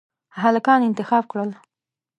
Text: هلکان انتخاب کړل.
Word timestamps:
هلکان 0.41 0.79
انتخاب 0.89 1.23
کړل. 1.31 1.49